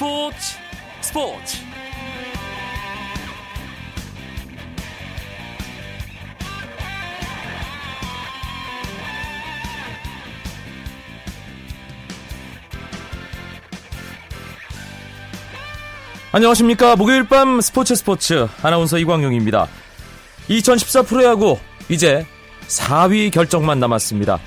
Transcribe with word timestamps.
스포츠 0.00 0.56
스포츠. 1.02 1.58
안녕하십니까. 16.32 16.96
목요일 16.96 17.24
밤 17.28 17.60
스포츠 17.60 17.94
스포츠. 17.94 18.48
아나운서 18.62 18.96
이광용입니다. 18.96 19.68
2014 20.48 21.02
프로야구 21.02 21.58
이제 21.90 22.24
4위 22.68 23.30
결정만 23.30 23.78
남았습니다. 23.78 24.38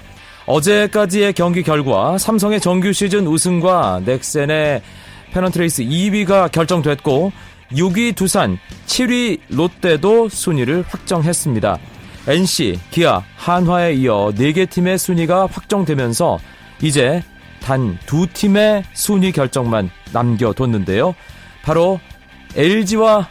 어제까지의 0.47 1.33
경기 1.33 1.61
결과 1.61 2.17
삼성의 2.17 2.59
정규 2.59 2.91
시즌 2.91 3.27
우승과 3.27 4.01
넥센의 4.03 4.81
페넌트레이스 5.33 5.83
2위가 5.83 6.51
결정됐고 6.51 7.31
6위 7.73 8.15
두산, 8.15 8.59
7위 8.85 9.39
롯데도 9.49 10.29
순위를 10.29 10.83
확정했습니다. 10.87 11.79
NC, 12.27 12.79
기아, 12.91 13.23
한화에 13.35 13.93
이어 13.93 14.31
4개 14.35 14.69
팀의 14.69 14.97
순위가 14.97 15.47
확정되면서 15.51 16.39
이제 16.81 17.23
단 17.61 17.97
두 18.05 18.27
팀의 18.27 18.83
순위 18.93 19.31
결정만 19.31 19.89
남겨뒀는데요. 20.11 21.15
바로 21.63 21.99
LG와 22.55 23.27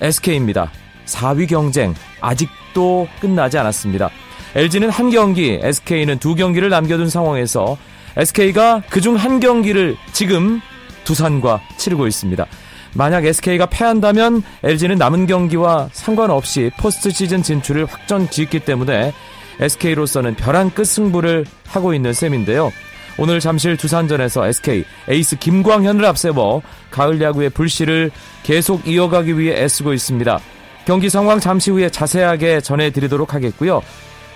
SK입니다. 0.00 0.70
4위 1.06 1.48
경쟁 1.48 1.94
아직도 2.20 3.08
끝나지 3.20 3.58
않았습니다. 3.58 4.10
LG는 4.54 4.90
한 4.90 5.10
경기, 5.10 5.58
SK는 5.62 6.18
두 6.18 6.34
경기를 6.34 6.68
남겨둔 6.68 7.08
상황에서 7.08 7.78
SK가 8.16 8.82
그중 8.90 9.16
한 9.16 9.40
경기를 9.40 9.96
지금 10.12 10.60
두산과 11.06 11.62
치르고 11.78 12.06
있습니다. 12.06 12.44
만약 12.92 13.24
SK가 13.24 13.66
패한다면 13.66 14.42
LG는 14.62 14.96
남은 14.96 15.26
경기와 15.26 15.88
상관없이 15.92 16.70
포스트 16.78 17.10
시즌 17.10 17.42
진출을 17.42 17.86
확정 17.86 18.28
지었기 18.28 18.60
때문에 18.60 19.12
SK로서는 19.60 20.34
벼랑 20.34 20.70
끝 20.70 20.84
승부를 20.84 21.46
하고 21.66 21.94
있는 21.94 22.12
셈인데요. 22.12 22.70
오늘 23.18 23.40
잠실 23.40 23.76
두산전에서 23.76 24.46
SK 24.46 24.84
에이스 25.08 25.36
김광현을 25.36 26.04
앞세워 26.04 26.60
가을 26.90 27.20
야구의 27.20 27.50
불씨를 27.50 28.10
계속 28.42 28.86
이어가기 28.86 29.38
위해 29.38 29.62
애쓰고 29.62 29.94
있습니다. 29.94 30.38
경기 30.84 31.08
상황 31.08 31.40
잠시 31.40 31.70
후에 31.70 31.88
자세하게 31.88 32.60
전해드리도록 32.60 33.34
하겠고요. 33.34 33.82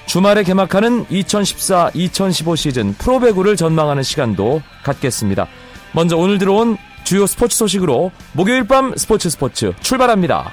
주말에 0.06 0.42
개막하는 0.42 1.06
2014-2015 1.06 2.56
시즌 2.56 2.94
프로배구를 2.94 3.56
전망하는 3.56 4.02
시간도 4.02 4.62
갖겠습니다. 4.82 5.46
먼저 5.92 6.16
오늘 6.16 6.38
들어온 6.38 6.76
주요 7.04 7.26
스포츠 7.26 7.56
소식으로 7.56 8.12
목요일 8.32 8.66
밤 8.66 8.96
스포츠 8.96 9.28
스포츠 9.30 9.72
출발합니다. 9.80 10.50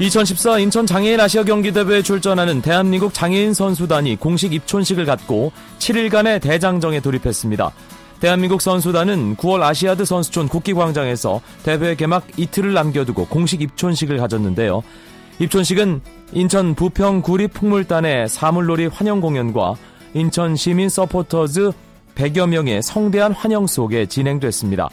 (2014) 0.00 0.60
인천 0.60 0.86
장애인 0.86 1.18
아시아 1.18 1.42
경기 1.42 1.72
대회에 1.72 2.02
출전하는 2.02 2.62
대한민국 2.62 3.12
장애인 3.12 3.52
선수단이 3.52 4.14
공식 4.16 4.52
입촌식을 4.52 5.06
갖고 5.06 5.50
7일간의 5.80 6.40
대장정에 6.40 7.00
돌입했습니다. 7.00 7.72
대한민국 8.20 8.60
선수단은 8.60 9.36
9월 9.36 9.62
아시아드 9.62 10.04
선수촌 10.04 10.48
국기광장에서 10.48 11.40
대회 11.62 11.94
개막 11.94 12.26
이틀을 12.36 12.72
남겨두고 12.72 13.26
공식 13.26 13.62
입촌식을 13.62 14.16
가졌는데요. 14.18 14.82
입촌식은 15.38 16.00
인천 16.32 16.74
부평 16.74 17.22
구리풍물단의 17.22 18.28
사물놀이 18.28 18.86
환영 18.86 19.20
공연과 19.20 19.76
인천 20.14 20.56
시민 20.56 20.88
서포터즈 20.88 21.70
100여 22.16 22.48
명의 22.48 22.82
성대한 22.82 23.32
환영 23.32 23.68
속에 23.68 24.06
진행됐습니다. 24.06 24.88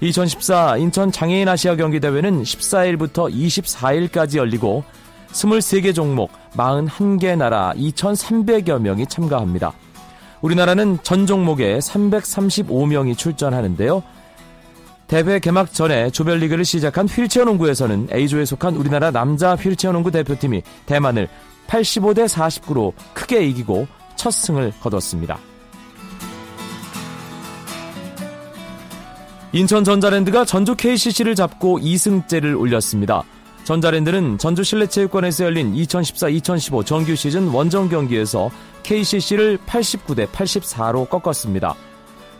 2014 0.00 0.78
인천 0.78 1.12
장애인 1.12 1.48
아시아 1.48 1.76
경기 1.76 2.00
대회는 2.00 2.42
14일부터 2.42 3.32
24일까지 3.32 4.38
열리고 4.38 4.82
23개 5.30 5.94
종목 5.94 6.32
41개 6.54 7.36
나라 7.36 7.72
2,300여 7.76 8.80
명이 8.80 9.06
참가합니다. 9.06 9.72
우리나라는 10.46 10.98
전 11.02 11.26
종목에 11.26 11.78
335명이 11.78 13.18
출전하는데요. 13.18 14.00
대회 15.08 15.40
개막 15.40 15.72
전에 15.72 16.10
조별리그를 16.10 16.64
시작한 16.64 17.08
휠체어 17.08 17.44
농구에서는 17.44 18.08
A조에 18.12 18.44
속한 18.44 18.76
우리나라 18.76 19.10
남자 19.10 19.56
휠체어 19.56 19.90
농구 19.90 20.12
대표팀이 20.12 20.62
대만을 20.86 21.28
85대 21.66 22.28
49로 22.28 22.92
크게 23.12 23.44
이기고 23.46 23.88
첫 24.14 24.30
승을 24.30 24.72
거뒀습니다. 24.80 25.38
인천 29.52 29.82
전자랜드가 29.82 30.44
전주 30.44 30.76
KCC를 30.76 31.34
잡고 31.34 31.80
2승째를 31.80 32.58
올렸습니다. 32.58 33.24
전자랜드는 33.66 34.38
전주 34.38 34.62
실내체육관에서 34.62 35.44
열린 35.44 35.74
2014-2015 35.74 36.86
정규 36.86 37.16
시즌 37.16 37.48
원정 37.48 37.88
경기에서 37.88 38.48
KCC를 38.84 39.58
89대 39.66 40.28
84로 40.28 41.08
꺾었습니다. 41.08 41.74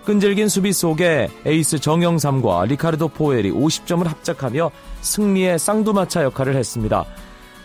끈질긴 0.04 0.48
수비 0.48 0.72
속에 0.72 1.28
에이스 1.44 1.80
정영삼과 1.80 2.66
리카르도 2.66 3.08
포웰이 3.08 3.50
50점을 3.50 4.04
합작하며 4.04 4.70
승리의 5.00 5.58
쌍두마차 5.58 6.22
역할을 6.22 6.54
했습니다. 6.54 7.04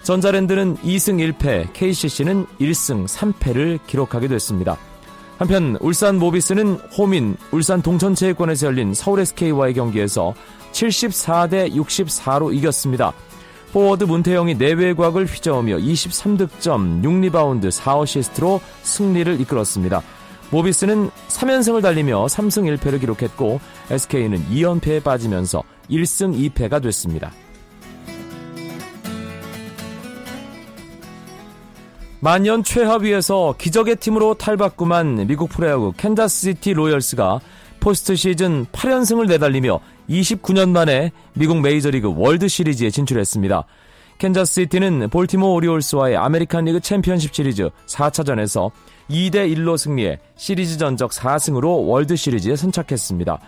전자랜드는 0.01 0.77
2승 0.77 1.37
1패, 1.37 1.71
KCC는 1.73 2.47
1승 2.59 3.07
3패를 3.07 3.79
기록하게 3.85 4.27
됐습니다. 4.27 4.75
한편 5.37 5.77
울산 5.81 6.17
모비스는 6.17 6.79
홈인 6.97 7.37
울산 7.51 7.83
동천체육관에서 7.83 8.65
열린 8.65 8.95
서울 8.95 9.19
SK와의 9.19 9.75
경기에서 9.75 10.33
74대 10.71 11.71
64로 11.75 12.55
이겼습니다. 12.55 13.13
포워드 13.71 14.03
문태영이 14.03 14.55
내외곽을 14.55 15.25
휘저으며 15.25 15.77
23득점, 15.77 17.03
6리바운드, 17.03 17.69
4어시스트로 17.69 18.59
승리를 18.83 19.39
이끌었습니다. 19.39 20.01
모비스는 20.51 21.09
3연승을 21.29 21.81
달리며 21.81 22.25
3승 22.25 22.77
1패를 22.77 22.99
기록했고 22.99 23.61
SK는 23.89 24.45
2연패에 24.51 25.01
빠지면서 25.01 25.63
1승 25.89 26.51
2패가 26.51 26.83
됐습니다. 26.83 27.31
만년 32.19 32.63
최하위에서 32.63 33.55
기적의 33.57 33.95
팀으로 33.95 34.35
탈바꿈한 34.35 35.25
미국 35.27 35.49
프로야구 35.49 35.93
캔자스시티 35.97 36.73
로열스가 36.73 37.39
포스트 37.79 38.15
시즌 38.15 38.67
8연승을 38.67 39.27
내달리며 39.27 39.79
29년 40.09 40.69
만에 40.69 41.11
미국 41.33 41.61
메이저리그 41.61 42.13
월드 42.15 42.47
시리즈에 42.47 42.89
진출했습니다. 42.89 43.65
캔자스시티는 44.17 45.09
볼티모어 45.09 45.53
오리올스와의 45.53 46.15
아메리칸 46.15 46.65
리그 46.65 46.79
챔피언십 46.79 47.33
시리즈 47.33 47.69
4차전에서 47.87 48.69
2대 49.09 49.51
1로 49.55 49.77
승리해 49.77 50.19
시리즈 50.35 50.77
전적 50.77 51.11
4승으로 51.11 51.87
월드 51.87 52.15
시리즈에 52.15 52.55
선착했습니다. 52.55 53.39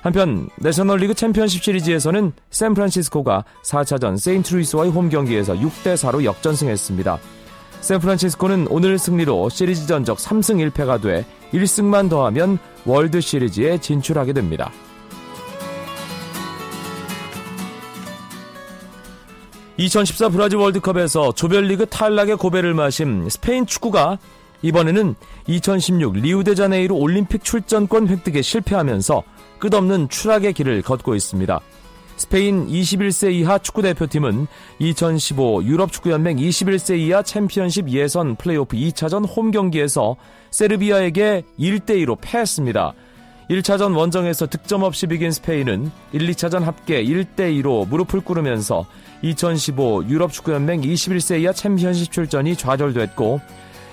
한편 0.00 0.48
내셔널리그 0.60 1.14
챔피언십 1.14 1.62
시리즈에서는 1.62 2.32
샌프란시스코가 2.50 3.44
4차전 3.64 4.16
세인트루이스와의 4.18 4.90
홈 4.90 5.08
경기에서 5.08 5.54
6대 5.54 5.94
4로 5.96 6.24
역전승했습니다. 6.24 7.18
샌프란시스코는 7.80 8.68
오늘 8.70 8.98
승리로 8.98 9.48
시리즈 9.48 9.86
전적 9.86 10.18
3승 10.18 10.70
1패가 10.70 11.02
돼 11.02 11.26
1승만 11.52 12.08
더하면 12.08 12.58
월드 12.84 13.20
시리즈에 13.20 13.78
진출하게 13.78 14.32
됩니다. 14.32 14.70
(2014) 19.78 20.30
브라질 20.32 20.58
월드컵에서 20.58 21.32
조별리그 21.32 21.86
탈락의 21.86 22.36
고배를 22.36 22.74
마신 22.74 23.28
스페인 23.28 23.66
축구가 23.66 24.18
이번에는 24.62 25.14
2016 25.46 26.16
리우데자네이루 26.16 26.94
올림픽 26.94 27.44
출전권 27.44 28.08
획득에 28.08 28.40
실패하면서 28.42 29.22
끝없는 29.58 30.08
추락의 30.08 30.54
길을 30.54 30.82
걷고 30.82 31.14
있습니다. 31.14 31.60
스페인 32.16 32.66
21세 32.66 33.32
이하 33.34 33.58
축구대표팀은 33.58 34.46
2015 34.78 35.64
유럽축구연맹 35.64 36.38
21세 36.38 36.98
이하 36.98 37.22
챔피언십 37.22 37.90
예선 37.90 38.36
플레이오프 38.36 38.76
2차전 38.76 39.26
홈 39.36 39.50
경기에서 39.50 40.16
세르비아에게 40.50 41.44
1대2로 41.58 42.16
패했습니다. 42.20 42.94
1차전 43.50 43.96
원정에서 43.96 44.46
득점 44.46 44.82
없이 44.82 45.06
비긴 45.06 45.30
스페인은 45.30 45.90
1, 46.12 46.28
2차전 46.28 46.62
합계 46.62 47.04
1대2로 47.04 47.88
무릎을 47.88 48.20
꿇으면서 48.20 48.86
2015 49.22 50.04
유럽축구연맹 50.08 50.80
21세 50.80 51.40
이하 51.40 51.52
챔피언십 51.52 52.10
출전이 52.10 52.56
좌절됐고 52.56 53.40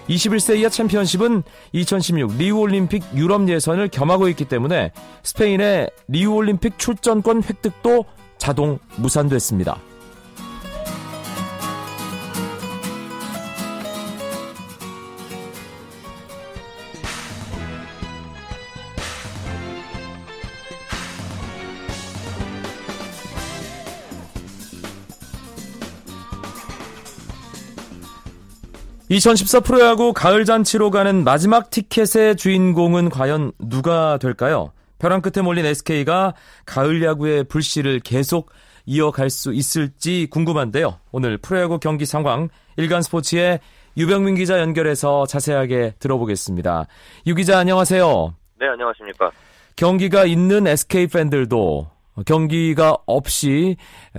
21세 0.10 0.58
이하 0.58 0.70
챔피언십은 0.70 1.44
2016 1.72 2.38
리우올림픽 2.38 3.04
유럽 3.16 3.48
예선을 3.48 3.90
겸하고 3.90 4.28
있기 4.30 4.46
때문에 4.46 4.92
스페인의 5.24 5.90
리우올림픽 6.08 6.78
출전권 6.78 7.44
획득도 7.44 8.06
자동 8.38 8.80
무산됐습니다. 8.98 9.78
2014 29.14 29.60
프로야구 29.60 30.12
가을 30.12 30.44
잔치로 30.44 30.90
가는 30.90 31.24
마지막 31.24 31.70
티켓의 31.70 32.36
주인공은 32.36 33.10
과연 33.10 33.52
누가 33.60 34.18
될까요? 34.18 34.72
벼랑 34.98 35.22
끝에 35.22 35.44
몰린 35.44 35.68
SK가 35.68 36.34
가을 36.66 37.04
야구의 37.04 37.44
불씨를 37.44 38.00
계속 38.00 38.50
이어갈 38.88 39.30
수 39.30 39.54
있을지 39.54 40.26
궁금한데요. 40.32 40.98
오늘 41.12 41.38
프로야구 41.38 41.78
경기 41.78 42.08
상황 42.08 42.50
일간 42.76 43.04
스포츠의 43.04 43.60
유병민 43.98 44.34
기자 44.34 44.60
연결해서 44.60 45.28
자세하게 45.28 45.94
들어보겠습니다. 46.00 46.88
유 47.28 47.36
기자 47.36 47.60
안녕하세요. 47.60 48.34
네, 48.60 48.68
안녕하십니까. 48.68 49.30
경기가 49.76 50.26
있는 50.26 50.66
SK 50.66 51.06
팬들도 51.06 51.88
경기가 52.26 52.98
없이 53.06 53.78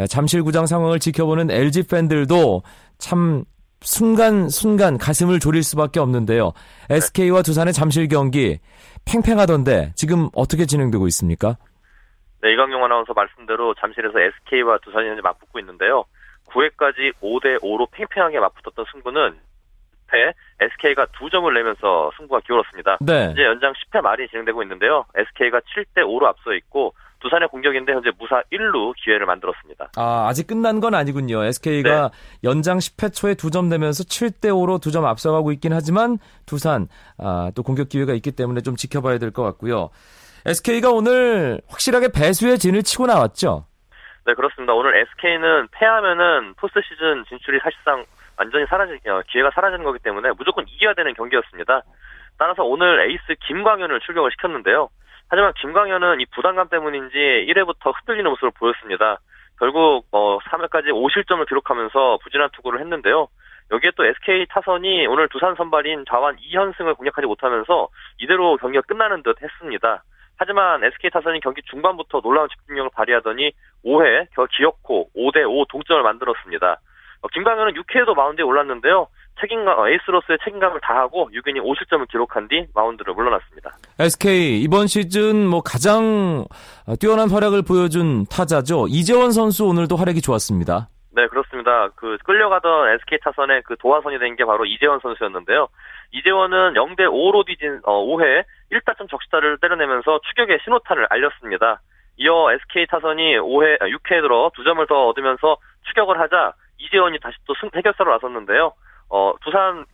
잠실구장 0.08 0.66
상황을 0.66 1.00
지켜보는 1.00 1.50
LG 1.50 1.82
팬들도 1.88 2.62
참 2.98 3.44
순간순간 3.84 4.98
가슴을 4.98 5.38
졸일 5.38 5.62
수밖에 5.62 6.00
없는데요. 6.00 6.52
SK와 6.90 7.42
두산의 7.42 7.72
잠실 7.72 8.08
경기 8.08 8.58
팽팽하던데 9.04 9.92
지금 9.94 10.28
어떻게 10.34 10.66
진행되고 10.66 11.06
있습니까? 11.08 11.56
네, 12.42 12.52
이광용 12.52 12.84
아나운서 12.84 13.12
말씀대로 13.12 13.74
잠실에서 13.74 14.18
SK와 14.18 14.78
두산이 14.78 15.08
현재 15.08 15.22
맞붙고 15.22 15.58
있는데요. 15.60 16.04
9회까지 16.48 17.12
5대 17.22 17.60
5로 17.60 17.90
팽팽하게 17.90 18.38
맞붙었던 18.38 18.84
승부는 18.92 19.38
패 20.06 20.32
SK가 20.60 21.06
두 21.18 21.30
점을 21.30 21.52
내면서 21.52 22.10
승부가 22.16 22.40
기울었습니다. 22.40 22.98
네. 23.00 23.30
이제 23.32 23.44
연장 23.44 23.72
10회 23.72 24.00
말이 24.02 24.28
진행되고 24.28 24.62
있는데요. 24.62 25.04
SK가 25.14 25.60
7대 25.60 26.02
5로 26.04 26.24
앞서 26.24 26.52
있고 26.54 26.94
두산의 27.24 27.48
공격인데 27.48 27.92
현재 27.92 28.10
무사 28.18 28.42
1루 28.52 28.92
기회를 29.02 29.26
만들었습니다. 29.26 29.90
아, 29.96 30.26
아직 30.28 30.46
끝난 30.46 30.78
건 30.80 30.94
아니군요. 30.94 31.42
SK가 31.42 32.10
네. 32.12 32.48
연장 32.48 32.78
10회 32.78 33.12
초에 33.12 33.34
두점 33.34 33.68
내면서 33.68 34.04
7대 34.04 34.50
5로 34.50 34.80
두점 34.80 35.04
앞서가고 35.06 35.50
있긴 35.52 35.72
하지만 35.72 36.18
두산 36.46 36.86
아, 37.18 37.50
또 37.56 37.62
공격 37.62 37.88
기회가 37.88 38.12
있기 38.12 38.32
때문에 38.32 38.60
좀 38.60 38.76
지켜봐야 38.76 39.18
될 39.18 39.32
것 39.32 39.42
같고요. 39.42 39.88
SK가 40.46 40.90
오늘 40.90 41.60
확실하게 41.68 42.08
배수의 42.14 42.58
진을 42.58 42.82
치고 42.82 43.06
나왔죠. 43.06 43.64
네, 44.26 44.34
그렇습니다. 44.34 44.72
오늘 44.74 44.94
SK는 44.96 45.68
패하면은 45.72 46.54
포스트 46.54 46.80
시즌 46.82 47.24
진출이 47.28 47.58
사실상 47.62 48.04
완전히 48.36 48.64
사라질 48.68 48.96
어, 49.08 49.22
기회가 49.30 49.50
사라지는 49.54 49.84
거기 49.84 49.98
때문에 50.00 50.30
무조건 50.36 50.64
이겨야 50.68 50.94
되는 50.94 51.14
경기였습니다. 51.14 51.82
따라서 52.38 52.64
오늘 52.64 53.08
에이스 53.10 53.34
김광현을 53.46 54.00
출격을 54.00 54.30
시켰는데요. 54.32 54.88
하지만 55.28 55.52
김광현은 55.54 56.20
이 56.20 56.26
부담감 56.26 56.68
때문인지 56.68 57.16
1회부터 57.16 57.92
흔들리는 57.96 58.28
모습을 58.30 58.50
보였습니다. 58.52 59.18
결국 59.58 60.06
어 60.12 60.38
3회까지 60.38 60.88
5실점을 60.88 61.46
기록하면서 61.48 62.18
부진한 62.22 62.50
투구를 62.52 62.80
했는데요. 62.80 63.28
여기에 63.70 63.92
또 63.96 64.04
SK 64.04 64.46
타선이 64.50 65.06
오늘 65.06 65.28
두산 65.28 65.54
선발인 65.54 66.04
좌완 66.08 66.36
이현승을 66.40 66.94
공략하지 66.94 67.26
못하면서 67.26 67.88
이대로 68.18 68.56
경기가 68.56 68.82
끝나는 68.82 69.22
듯 69.22 69.40
했습니다. 69.42 70.02
하지만 70.36 70.82
SK 70.84 71.10
타선이 71.10 71.40
경기 71.40 71.62
중반부터 71.62 72.20
놀라운 72.20 72.48
집중력을 72.48 72.90
발휘하더니 72.94 73.52
5회 73.84 74.28
기어코 74.50 75.10
5대5 75.16 75.68
동점을 75.68 76.02
만들었습니다. 76.02 76.80
어, 77.22 77.28
김광현은 77.28 77.74
6회에도 77.74 78.14
마운드에 78.14 78.44
올랐는데요. 78.44 79.08
책임감, 79.40 79.78
어, 79.78 79.88
에이스로서의 79.88 80.38
책임감을 80.44 80.80
다하고 80.82 81.30
6이닝 81.32 81.62
5실점을 81.62 82.08
기록한 82.10 82.48
뒤 82.48 82.66
마운드를 82.74 83.14
물러났습니다. 83.14 83.70
SK 83.98 84.60
이번 84.62 84.86
시즌 84.86 85.46
뭐 85.46 85.60
가장 85.62 86.44
뛰어난 87.00 87.30
활약을 87.30 87.62
보여준 87.62 88.24
타자죠. 88.26 88.86
이재원 88.88 89.32
선수 89.32 89.64
오늘도 89.66 89.96
활약이 89.96 90.20
좋았습니다. 90.20 90.88
네, 91.16 91.28
그렇습니다. 91.28 91.88
그 91.94 92.16
끌려가던 92.24 92.88
SK 93.00 93.18
타선의 93.22 93.62
그 93.64 93.76
도화선이 93.78 94.18
된 94.18 94.34
게 94.36 94.44
바로 94.44 94.64
이재원 94.66 94.98
선수였는데요. 95.00 95.68
이재원은 96.12 96.74
0대 96.74 97.00
5로 97.06 97.46
뒤진 97.46 97.80
어, 97.84 98.04
5회 98.04 98.44
1타점 98.72 99.08
적시타를 99.10 99.58
때려내면서 99.60 100.20
추격의 100.28 100.58
신호탄을 100.64 101.06
알렸습니다. 101.10 101.80
이어 102.16 102.52
SK 102.52 102.86
타선이 102.86 103.38
5회 103.38 103.78
6회에 103.80 104.18
아, 104.18 104.22
들어 104.22 104.50
두 104.54 104.62
점을 104.64 104.84
더 104.86 105.08
얻으면서 105.08 105.56
추격을 105.88 106.18
하자 106.20 106.54
이재원이 106.78 107.18
다시 107.20 107.36
또 107.46 107.54
승, 107.60 107.70
해결사로 107.74 108.12
나섰는데요. 108.12 108.72
어, 109.10 109.32
두산 109.42 109.84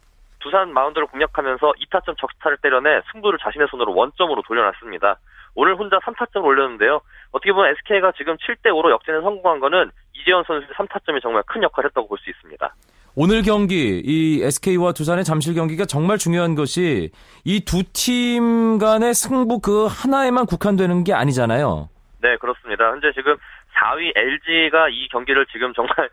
두산 0.40 0.72
마운드를 0.72 1.06
공략하면서 1.08 1.72
2타점 1.72 2.16
적시타를 2.18 2.56
때려내 2.62 3.02
승부를 3.12 3.38
자신의 3.42 3.68
손으로 3.70 3.94
원점으로 3.94 4.42
돌려놨습니다. 4.46 5.16
오늘 5.54 5.76
혼자 5.76 5.98
3타점을 5.98 6.42
올렸는데요. 6.44 7.00
어떻게 7.32 7.52
보면 7.52 7.70
SK가 7.72 8.12
지금 8.16 8.36
7대5로 8.36 8.90
역전에 8.90 9.20
성공한 9.20 9.60
거는 9.60 9.90
이재원 10.14 10.44
선수의 10.44 10.70
3타점이 10.76 11.20
정말 11.20 11.42
큰 11.46 11.62
역할을 11.62 11.88
했다고 11.90 12.08
볼 12.08 12.18
수 12.18 12.30
있습니다. 12.30 12.74
오늘 13.16 13.42
경기 13.42 14.00
이 14.04 14.42
SK와 14.42 14.92
두산의 14.92 15.24
잠실 15.24 15.54
경기가 15.54 15.84
정말 15.84 16.16
중요한 16.16 16.54
것이 16.54 17.10
이 17.44 17.60
두 17.64 17.82
팀 17.92 18.78
간의 18.78 19.12
승부 19.14 19.58
그 19.60 19.86
하나에만 19.90 20.46
국한되는 20.46 21.04
게 21.04 21.12
아니잖아요. 21.12 21.88
네, 22.22 22.36
그렇습니다. 22.36 22.88
현재 22.92 23.12
지금 23.14 23.36
4위 23.74 24.12
LG가 24.14 24.88
이 24.90 25.08
경기를 25.08 25.44
지금 25.46 25.72
정말 25.74 26.08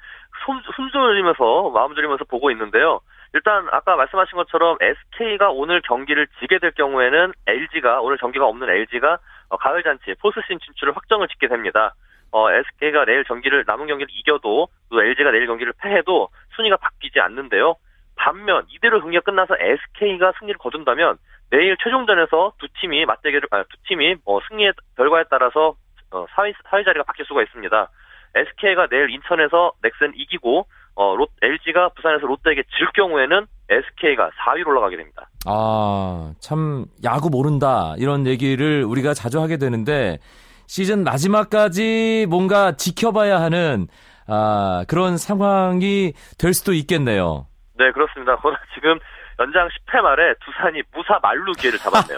숨 0.47 0.61
숨졸리면서 0.75 1.71
마음 1.71 1.93
졸이면서 1.93 2.23
보고 2.25 2.49
있는데요. 2.51 3.01
일단 3.33 3.67
아까 3.71 3.97
말씀하신 3.97 4.37
것처럼 4.37 4.77
SK가 4.79 5.51
오늘 5.51 5.81
경기를 5.81 6.27
지게 6.39 6.59
될 6.59 6.71
경우에는 6.71 7.33
LG가 7.45 7.99
오늘 7.99 8.17
경기가 8.17 8.47
없는 8.47 8.69
LG가 8.69 9.19
어, 9.49 9.57
가을 9.57 9.83
잔치 9.83 10.15
포스신 10.21 10.59
진출을 10.59 10.95
확정을 10.95 11.27
짓게 11.27 11.49
됩니다. 11.49 11.93
어, 12.31 12.49
SK가 12.49 13.05
내일 13.05 13.25
경기를 13.25 13.65
남은 13.67 13.87
경기를 13.87 14.09
이겨도 14.13 14.67
또 14.89 15.03
LG가 15.03 15.31
내일 15.31 15.47
경기를 15.47 15.73
패해도 15.81 16.29
순위가 16.55 16.77
바뀌지 16.77 17.19
않는데요. 17.19 17.75
반면 18.15 18.65
이대로 18.69 19.01
경기가 19.01 19.21
끝나서 19.21 19.55
SK가 19.59 20.33
승리를 20.39 20.57
거둔다면 20.57 21.17
내일 21.51 21.77
최종전에서 21.83 22.53
두 22.57 22.67
팀이 22.79 23.05
맞대결을 23.05 23.47
아, 23.51 23.63
두 23.63 23.77
팀이 23.87 24.15
뭐 24.25 24.41
승리의 24.47 24.73
결과에 24.95 25.25
따라서 25.29 25.75
어, 26.11 26.25
사위 26.31 26.53
사위 26.69 26.85
자리가 26.85 27.03
바뀔 27.03 27.25
수가 27.25 27.43
있습니다. 27.43 27.89
SK가 28.37 28.87
내일 28.87 29.09
인천에서 29.09 29.73
넥센 29.81 30.13
이기고 30.15 30.65
어, 30.95 31.15
롯, 31.15 31.29
LG가 31.41 31.89
부산에서 31.89 32.25
롯데에게 32.25 32.63
질 32.77 32.87
경우에는 32.93 33.45
SK가 33.69 34.31
4위로 34.31 34.67
올라가게 34.67 34.97
됩니다. 34.97 35.29
아, 35.45 36.33
참 36.39 36.85
야구 37.03 37.29
모른다 37.29 37.93
이런 37.97 38.25
얘기를 38.25 38.83
우리가 38.83 39.13
자주 39.13 39.39
하게 39.39 39.57
되는데 39.57 40.17
시즌 40.65 41.03
마지막까지 41.03 42.25
뭔가 42.29 42.73
지켜봐야 42.73 43.39
하는 43.41 43.87
아, 44.27 44.83
그런 44.87 45.17
상황이 45.17 46.13
될 46.37 46.53
수도 46.53 46.73
있겠네요. 46.73 47.45
네, 47.77 47.91
그렇습니다. 47.91 48.35
그러나 48.41 48.57
지금 48.73 48.97
연장 49.39 49.67
10회 49.67 50.01
말에 50.01 50.33
두산이 50.43 50.81
무사 50.93 51.19
말루 51.21 51.53
기회를 51.53 51.77
잡았네요. 51.79 52.17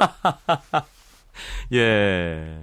예. 1.74 2.60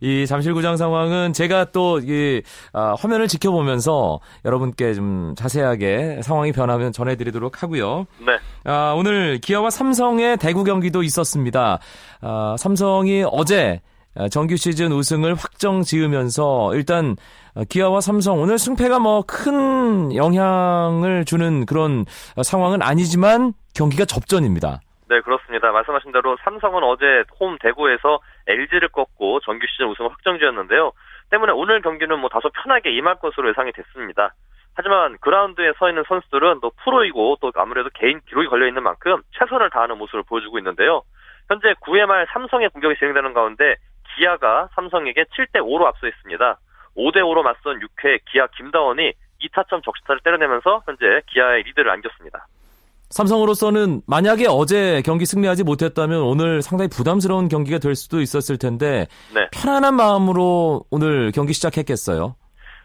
이 0.00 0.26
잠실구장 0.26 0.76
상황은 0.76 1.32
제가 1.32 1.66
또 1.72 1.98
이, 2.00 2.42
아, 2.72 2.94
화면을 2.98 3.28
지켜보면서 3.28 4.20
여러분께 4.44 4.94
좀 4.94 5.34
자세하게 5.36 6.20
상황이 6.22 6.52
변하면 6.52 6.92
전해드리도록 6.92 7.62
하고요. 7.62 8.06
네. 8.20 8.38
아, 8.64 8.94
오늘 8.96 9.38
기아와 9.38 9.70
삼성의 9.70 10.38
대구 10.38 10.64
경기도 10.64 11.02
있었습니다. 11.02 11.78
아, 12.22 12.56
삼성이 12.58 13.24
어제 13.30 13.80
정규 14.30 14.56
시즌 14.56 14.90
우승을 14.92 15.34
확정 15.34 15.82
지으면서 15.82 16.74
일단 16.74 17.16
기아와 17.68 18.00
삼성 18.00 18.40
오늘 18.40 18.58
승패가 18.58 18.98
뭐 18.98 19.22
큰 19.22 20.14
영향을 20.14 21.24
주는 21.24 21.64
그런 21.66 22.04
상황은 22.42 22.82
아니지만 22.82 23.52
경기가 23.74 24.04
접전입니다. 24.04 24.80
네, 25.10 25.20
그렇습니다. 25.22 25.72
말씀하신 25.72 26.12
대로 26.12 26.36
삼성은 26.44 26.84
어제 26.84 27.24
홈 27.40 27.58
대구에서 27.58 28.20
LG를 28.46 28.90
꺾고 28.90 29.40
정규 29.40 29.66
시즌 29.66 29.88
우승을 29.88 30.08
확정지었는데요. 30.08 30.92
때문에 31.30 31.50
오늘 31.50 31.82
경기는 31.82 32.16
뭐 32.20 32.28
다소 32.28 32.48
편하게 32.50 32.92
임할 32.92 33.16
것으로 33.16 33.48
예상이 33.48 33.72
됐습니다. 33.72 34.34
하지만 34.76 35.18
그라운드에 35.20 35.72
서 35.80 35.88
있는 35.88 36.04
선수들은 36.06 36.60
또 36.60 36.70
프로이고 36.84 37.38
또 37.40 37.50
아무래도 37.56 37.90
개인 37.92 38.20
기록이 38.20 38.46
걸려 38.46 38.68
있는 38.68 38.84
만큼 38.84 39.20
최선을 39.36 39.70
다하는 39.70 39.98
모습을 39.98 40.22
보여주고 40.22 40.58
있는데요. 40.58 41.02
현재 41.48 41.74
9회 41.80 42.06
말 42.06 42.28
삼성의 42.32 42.68
공격이 42.68 42.94
진행되는 43.00 43.34
가운데 43.34 43.74
기아가 44.14 44.68
삼성에게 44.76 45.24
7대 45.24 45.56
5로 45.56 45.86
앞서 45.86 46.06
있습니다. 46.06 46.56
5대 46.96 47.16
5로 47.16 47.42
맞선 47.42 47.80
6회 47.80 48.20
기아 48.30 48.46
김다원이 48.46 49.12
2타점 49.42 49.82
적시타를 49.82 50.20
때려내면서 50.22 50.82
현재 50.86 51.20
기아의 51.26 51.64
리드를 51.64 51.90
안겼습니다. 51.90 52.46
삼성으로서는 53.10 54.02
만약에 54.06 54.46
어제 54.48 55.02
경기 55.04 55.26
승리하지 55.26 55.64
못했다면 55.64 56.22
오늘 56.22 56.62
상당히 56.62 56.88
부담스러운 56.88 57.48
경기가 57.48 57.78
될 57.78 57.94
수도 57.96 58.20
있었을 58.20 58.56
텐데 58.56 59.06
네. 59.34 59.48
편안한 59.52 59.94
마음으로 59.94 60.84
오늘 60.90 61.32
경기 61.32 61.52
시작했겠어요. 61.52 62.36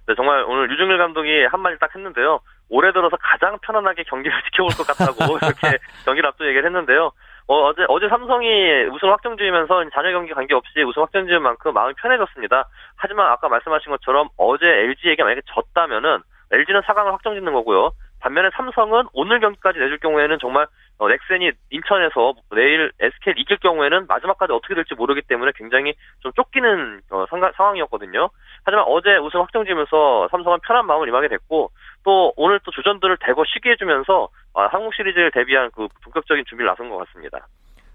네, 0.07 0.13
정말 0.15 0.43
오늘 0.43 0.69
유중일 0.71 0.97
감독이 0.97 1.29
한마디 1.49 1.77
딱 1.79 1.95
했는데요. 1.95 2.39
올해 2.69 2.91
들어서 2.91 3.15
가장 3.21 3.57
편안하게 3.61 4.03
경기를 4.03 4.35
지켜볼 4.51 4.73
것 4.75 4.87
같다고 4.87 5.37
이렇게 5.45 5.77
경기를 6.05 6.27
앞두고 6.29 6.49
얘기를 6.49 6.65
했는데요. 6.65 7.11
어, 7.47 7.73
제 7.75 7.85
어제 7.87 8.09
삼성이 8.09 8.85
우승 8.91 9.11
확정지으면서 9.11 9.87
잔여 9.93 10.11
경기 10.11 10.33
관계없이 10.33 10.81
우승 10.81 11.03
확정지은 11.03 11.43
만큼 11.43 11.73
마음이 11.73 11.93
편해졌습니다. 12.01 12.67
하지만 12.95 13.31
아까 13.31 13.47
말씀하신 13.47 13.91
것처럼 13.91 14.29
어제 14.37 14.65
LG에게 14.65 15.21
만약에 15.21 15.41
졌다면은 15.53 16.21
LG는 16.51 16.81
4강을 16.81 17.11
확정짓는 17.11 17.53
거고요. 17.53 17.91
반면에 18.25 18.49
삼성은 18.55 19.03
오늘 19.13 19.39
경기까지 19.39 19.77
내줄 19.77 19.99
경우에는 19.99 20.39
정말 20.41 20.65
어, 20.97 21.07
넥센이 21.07 21.51
인천에서 21.69 22.33
내일 22.55 22.91
SK를 22.99 23.39
이길 23.39 23.57
경우에는 23.57 24.07
마지막까지 24.07 24.51
어떻게 24.51 24.73
될지 24.73 24.95
모르기 24.95 25.21
때문에 25.21 25.51
굉장히 25.55 25.93
좀 26.21 26.31
쫓기는 26.33 27.01
어, 27.11 27.25
상황이었거든요. 27.55 28.29
하지만 28.63 28.83
어제 28.87 29.15
우승 29.17 29.41
확정지면서 29.41 30.29
삼성은 30.31 30.59
편한 30.65 30.87
마음을 30.87 31.07
임하게 31.07 31.27
됐고 31.27 31.69
또 32.03 32.33
오늘 32.35 32.59
또 32.65 32.71
주전들을 32.71 33.17
대거 33.21 33.43
쉬게 33.45 33.71
해주면서 33.71 34.29
어, 34.53 34.61
한국 34.71 34.95
시리즈를 34.95 35.29
대비한 35.29 35.69
그 35.75 35.87
본격적인 36.03 36.45
준비를 36.49 36.71
나선 36.71 36.89
것 36.89 36.97
같습니다. 37.05 37.45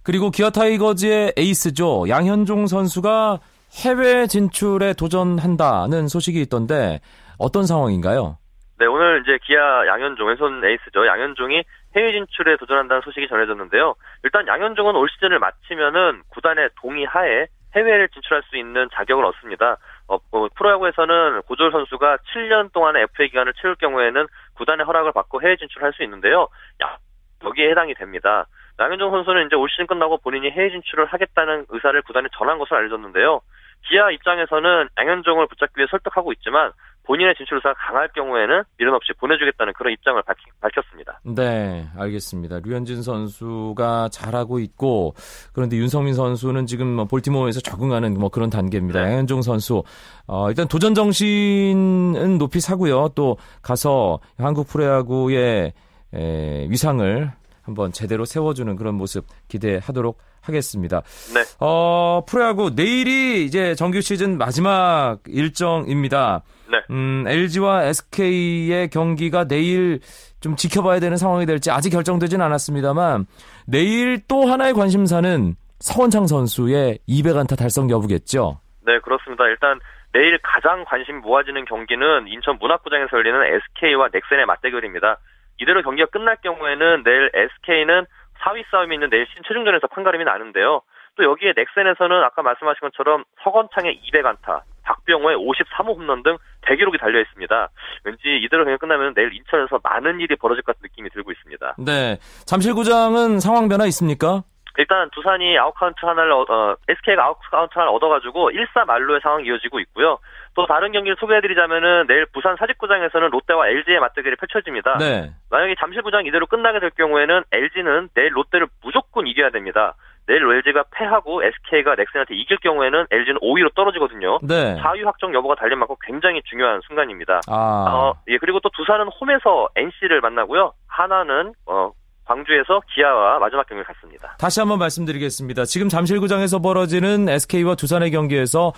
그리고 0.05 0.31
기아 0.31 0.51
타이거즈의 0.51 1.33
에이스죠 1.37 2.09
양현종 2.09 2.69
선수가 2.69 3.41
해외 3.85 4.29
진출에 4.29 4.93
도전한다는 4.93 6.07
소식이 6.07 6.41
있던데 6.43 7.01
어떤 7.37 7.67
상황인가요? 7.67 8.40
네, 8.81 8.87
오늘 8.87 9.21
이제 9.23 9.39
기아 9.43 9.87
양현종 9.87 10.27
왼손 10.27 10.65
에이스죠. 10.65 11.07
양현종이 11.07 11.65
해외 11.95 12.13
진출에 12.13 12.57
도전한다는 12.57 13.03
소식이 13.03 13.29
전해졌는데요. 13.29 13.95
일단 14.25 14.47
양현종은 14.47 14.97
올 14.97 15.07
시즌을 15.11 15.39
마치면은 15.39 16.23
구단의 16.31 16.71
동의하에 16.77 17.49
해외를 17.77 18.09
진출할 18.09 18.43
수 18.45 18.57
있는 18.57 18.89
자격을 18.95 19.23
얻습니다. 19.23 19.77
어, 20.09 20.17
어, 20.33 20.49
프로야구에서는 20.57 21.43
고졸 21.43 21.73
선수가 21.73 22.21
7년 22.33 22.73
동안의 22.73 23.03
FA 23.03 23.29
기간을 23.29 23.53
채울 23.61 23.75
경우에는 23.75 24.27
구단의 24.55 24.87
허락을 24.87 25.13
받고 25.13 25.43
해외 25.43 25.57
진출할 25.57 25.93
수 25.93 26.03
있는데요. 26.03 26.49
야, 26.83 26.97
여기에 27.45 27.73
해당이 27.73 27.93
됩니다. 27.97 28.47
양현종 28.79 29.11
선수는 29.11 29.45
이제 29.45 29.57
올 29.57 29.69
시즌 29.69 29.87
끝나고 29.89 30.17
본인이 30.23 30.51
해외 30.51 30.71
진출을 30.71 31.05
하겠다는 31.05 31.67
의사를 31.69 32.01
구단에 32.01 32.29
전한 32.33 32.57
것으로 32.57 32.79
알려졌는데요. 32.79 33.43
기아 33.89 34.11
입장에서는 34.11 34.89
양현종을 34.99 35.47
붙잡기 35.49 35.79
위해 35.79 35.87
설득하고 35.91 36.33
있지만 36.33 36.73
본인의 37.05 37.35
진출 37.37 37.57
의사가 37.57 37.75
강할 37.75 38.09
경우에는 38.15 38.63
미련 38.79 38.95
없이 38.95 39.13
보내주겠다는 39.19 39.73
그런 39.77 39.93
입장을 39.93 40.23
밝히, 40.23 40.41
밝혔습니다. 40.61 41.21
네, 41.25 41.89
알겠습니다. 41.97 42.61
류현진 42.65 43.03
선수가 43.03 44.11
잘하고 44.13 44.59
있고 44.61 45.15
그런데 45.53 45.77
윤성민 45.77 46.15
선수는 46.15 46.67
지금 46.67 46.87
뭐 46.87 47.05
볼티모어에서 47.07 47.61
적응하는 47.61 48.15
뭐 48.15 48.29
그런 48.29 48.51
단계입니다. 48.51 49.01
네. 49.01 49.07
양현종 49.13 49.43
선수 49.43 49.83
어, 50.27 50.49
일단 50.49 50.69
도전 50.69 50.95
정신은 50.95 52.39
높이 52.39 52.61
사고요. 52.61 53.09
또 53.15 53.37
가서 53.63 54.21
한국 54.39 54.69
프로야구의 54.69 55.73
에, 56.15 56.67
위상을 56.69 57.31
한번 57.63 57.93
제대로 57.93 58.25
세워주는 58.25 58.77
그런 58.77 58.95
모습 58.95 59.25
기대하도록 59.49 60.19
하겠습니다. 60.43 61.03
네. 61.35 61.43
어, 61.61 62.23
프로야구 62.27 62.71
내일이 62.75 63.45
이제 63.45 63.75
정규 63.75 64.01
시즌 64.01 64.39
마지막 64.39 65.19
일정입니다. 65.27 66.43
네. 66.71 66.81
음, 66.91 67.25
LG와 67.27 67.85
SK의 67.85 68.89
경기가 68.91 69.45
내일 69.45 70.01
좀 70.41 70.57
지켜봐야 70.57 71.01
되는 71.01 71.17
상황이 71.17 71.47
될지 71.47 71.71
아직 71.71 71.91
결정되진 71.91 72.41
않았습니다만 72.41 73.27
내일 73.67 74.21
또 74.27 74.47
하나의 74.47 74.73
관심사는 74.73 75.55
서원창 75.81 76.27
선수의 76.27 76.99
200안타 77.09 77.59
달성 77.59 77.91
여부겠죠. 77.91 78.61
네, 78.87 78.99
그렇습니다. 79.01 79.45
일단 79.47 79.79
내일 80.13 80.39
가장 80.43 80.85
관심 80.85 81.21
모아지는 81.21 81.65
경기는 81.65 82.27
인천 82.29 82.59
문학구장에서 82.61 83.17
열리는 83.17 83.41
SK와 83.45 84.09
넥센의 84.13 84.47
맞대결입니다. 84.47 85.19
이대로 85.61 85.83
경기가 85.83 86.09
끝날 86.09 86.37
경우에는 86.43 87.03
내일 87.05 87.31
SK는 87.35 88.07
4위 88.43 88.65
싸움이 88.71 88.95
있는 88.95 89.11
내일 89.11 89.27
신체중전에서 89.35 89.87
판가름이 89.89 90.25
나는데요. 90.25 90.83
또 91.17 91.25
여기에 91.25 91.55
넥센에서는 91.57 92.23
아까 92.23 92.43
말씀하신 92.43 92.81
것처럼 92.81 93.25
서건창의 93.43 94.01
200안타, 94.05 94.63
박병호의 94.85 95.37
53호 95.37 95.97
홈런 95.97 96.23
등 96.23 96.37
대기록이 96.63 96.99
달려 96.99 97.21
있습니다. 97.21 97.69
왠지 98.05 98.23
이대로 98.43 98.65
그냥 98.65 98.79
끝나면 98.79 99.15
내일 99.15 99.33
인천에서 99.35 99.81
많은 99.83 100.21
일이 100.21 100.37
벌어질 100.37 100.63
것 100.63 100.75
같은 100.77 100.89
느낌이 100.89 101.11
들고 101.11 101.33
있습니다. 101.33 101.77
네. 101.79 102.19
잠실구장은 102.47 103.41
상황 103.41 103.69
변화 103.69 103.87
있습니까? 103.87 104.45
일단 104.81 105.11
두산이 105.11 105.59
아웃카운트 105.59 106.05
하나를 106.05 106.33
어, 106.33 106.77
SK가 106.89 107.23
아웃카운트 107.23 107.75
하나를 107.75 107.95
얻어가지고 107.95 108.51
1사 108.51 108.87
말로의 108.87 109.21
상황이 109.23 109.47
이어지고 109.47 109.79
있고요. 109.81 110.19
또 110.55 110.67
다른 110.67 110.91
경기를 110.93 111.17
소개해드리자면은 111.21 112.07
내일 112.07 112.25
부산 112.33 112.57
사직구장에서는 112.57 113.29
롯데와 113.31 113.69
LG의 113.69 114.01
맞대결이 114.01 114.37
펼쳐집니다. 114.37 114.97
네. 114.99 115.31
만약에 115.51 115.75
잠실구장 115.79 116.25
이대로 116.25 116.47
끝나게 116.47 116.81
될 116.81 116.91
경우에는 116.91 117.43
LG는 117.53 118.09
내일 118.15 118.35
롯데를 118.35 118.69
무조건 118.83 119.27
이겨야 119.27 119.51
됩니다. 119.51 119.95
내일 120.27 120.43
LG가 120.43 120.85
패하고 120.93 121.43
SK가 121.43 121.97
넥센한테 121.97 122.35
이길 122.35 122.57
경우에는 122.59 123.07
LG는 123.11 123.41
5위로 123.41 123.75
떨어지거든요. 123.75 124.39
네. 124.43 124.77
4위 124.81 125.05
확정 125.05 125.35
여부가 125.35 125.57
달린 125.57 125.79
만큼 125.79 125.97
굉장히 126.01 126.41
중요한 126.45 126.81
순간입니다. 126.87 127.41
아. 127.49 127.53
어, 127.55 128.15
예, 128.29 128.39
그리고 128.39 128.61
또 128.61 128.71
두산은 128.71 129.09
홈에서 129.21 129.69
NC를 129.77 130.21
만나고요. 130.21 130.73
한화는 130.87 131.53
어, 131.67 131.91
광주에서 132.31 132.81
기아와 132.95 133.41
마지막 133.41 133.67
경기를 133.67 133.85
갔습니다. 133.85 134.37
다시 134.39 134.61
한번 134.61 134.79
말씀드리겠습니다. 134.79 135.65
지금 135.65 135.89
잠실구장에서 135.89 136.61
벌어지는 136.61 137.29
SK와 137.29 137.75
두산의 137.75 138.13
경기에서 138.13 138.73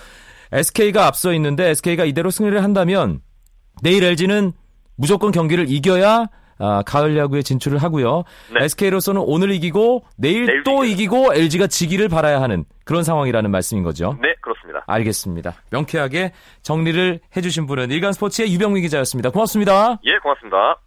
SK가 0.52 1.06
앞서 1.06 1.34
있는데 1.34 1.68
SK가 1.68 2.04
이대로 2.06 2.30
승리를 2.30 2.62
한다면 2.62 3.20
내일 3.82 4.04
LG는 4.04 4.52
무조건 4.96 5.32
경기를 5.32 5.66
이겨야 5.68 6.26
아, 6.58 6.82
가을 6.86 7.16
야구에 7.16 7.42
진출을 7.42 7.78
하고요. 7.78 8.22
네. 8.54 8.64
SK로서는 8.64 9.20
오늘 9.24 9.50
이기고 9.50 10.04
내일, 10.16 10.46
내일 10.46 10.62
또 10.62 10.84
이기고 10.84 11.34
LG가 11.34 11.66
지기를 11.66 12.08
바라야 12.08 12.40
하는 12.40 12.64
그런 12.84 13.02
상황이라는 13.02 13.50
말씀인 13.50 13.82
거죠. 13.82 14.16
네, 14.22 14.34
그렇습니다. 14.40 14.84
알겠습니다. 14.86 15.54
명쾌하게 15.70 16.32
정리를 16.62 17.20
해주신 17.36 17.66
분은 17.66 17.90
일간 17.90 18.12
스포츠의 18.12 18.52
유병민 18.52 18.82
기자였습니다. 18.82 19.30
고맙습니다. 19.30 19.98
예, 20.04 20.18
고맙습니다. 20.22 20.78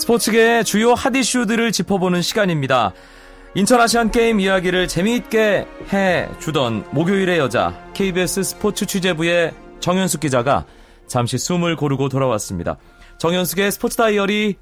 스포츠계의 0.00 0.64
주요 0.64 0.94
핫 0.94 1.14
이슈들을 1.14 1.72
짚어보는 1.72 2.22
시간입니다. 2.22 2.94
인천 3.54 3.80
아시안 3.80 4.10
게임 4.10 4.40
이야기를 4.40 4.88
재미있게 4.88 5.66
해 5.92 6.28
주던 6.38 6.86
목요일의 6.92 7.38
여자 7.38 7.78
KBS 7.92 8.42
스포츠 8.42 8.86
취재부의 8.86 9.52
정현숙 9.80 10.22
기자가 10.22 10.64
잠시 11.06 11.36
숨을 11.36 11.76
고르고 11.76 12.08
돌아왔습니다. 12.08 12.78
정현숙의 13.18 13.72
스포츠 13.72 13.96
다이어리 13.96 14.56